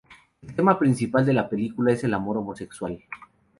El 0.41 0.55
tema 0.55 0.79
principal 0.79 1.27
de 1.27 1.33
la 1.33 1.47
película 1.47 1.93
es 1.93 2.03
el 2.03 2.15
amor 2.15 2.35
homosexual. 2.37 2.97